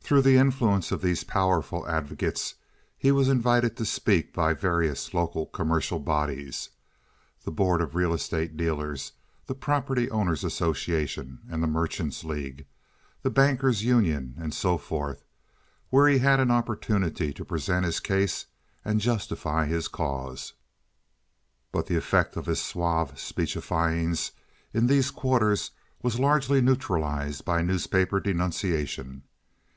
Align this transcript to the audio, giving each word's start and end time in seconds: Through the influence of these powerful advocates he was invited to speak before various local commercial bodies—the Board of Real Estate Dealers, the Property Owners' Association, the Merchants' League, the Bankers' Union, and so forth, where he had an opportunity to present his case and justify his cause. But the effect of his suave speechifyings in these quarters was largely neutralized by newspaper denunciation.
Through 0.00 0.22
the 0.22 0.36
influence 0.36 0.92
of 0.92 1.02
these 1.02 1.24
powerful 1.24 1.84
advocates 1.88 2.54
he 2.96 3.10
was 3.10 3.28
invited 3.28 3.76
to 3.76 3.84
speak 3.84 4.32
before 4.32 4.54
various 4.54 5.12
local 5.12 5.46
commercial 5.46 5.98
bodies—the 5.98 7.50
Board 7.50 7.80
of 7.80 7.96
Real 7.96 8.14
Estate 8.14 8.56
Dealers, 8.56 9.10
the 9.48 9.54
Property 9.56 10.08
Owners' 10.08 10.44
Association, 10.44 11.40
the 11.48 11.56
Merchants' 11.66 12.22
League, 12.22 12.66
the 13.22 13.30
Bankers' 13.30 13.82
Union, 13.82 14.34
and 14.38 14.54
so 14.54 14.78
forth, 14.78 15.24
where 15.90 16.06
he 16.08 16.18
had 16.18 16.38
an 16.38 16.52
opportunity 16.52 17.32
to 17.32 17.44
present 17.44 17.84
his 17.84 17.98
case 17.98 18.46
and 18.84 19.00
justify 19.00 19.66
his 19.66 19.88
cause. 19.88 20.52
But 21.72 21.86
the 21.88 21.96
effect 21.96 22.36
of 22.36 22.46
his 22.46 22.60
suave 22.62 23.16
speechifyings 23.18 24.30
in 24.72 24.86
these 24.86 25.10
quarters 25.10 25.72
was 26.00 26.20
largely 26.20 26.60
neutralized 26.60 27.44
by 27.44 27.60
newspaper 27.62 28.20
denunciation. 28.20 29.24